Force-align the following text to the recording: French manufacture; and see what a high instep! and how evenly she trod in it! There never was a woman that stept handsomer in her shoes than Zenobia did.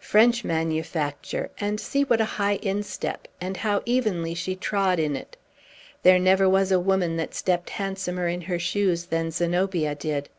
French 0.00 0.44
manufacture; 0.44 1.50
and 1.60 1.78
see 1.78 2.02
what 2.02 2.22
a 2.22 2.38
high 2.40 2.58
instep! 2.62 3.28
and 3.38 3.58
how 3.58 3.82
evenly 3.84 4.32
she 4.32 4.56
trod 4.56 4.98
in 4.98 5.14
it! 5.14 5.36
There 6.02 6.18
never 6.18 6.48
was 6.48 6.72
a 6.72 6.80
woman 6.80 7.18
that 7.18 7.34
stept 7.34 7.68
handsomer 7.68 8.26
in 8.28 8.40
her 8.40 8.58
shoes 8.58 9.04
than 9.04 9.30
Zenobia 9.30 9.94
did. 9.94 10.30